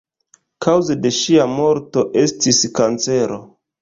[0.65, 3.39] Kaŭzo de ŝia morto estis kancero.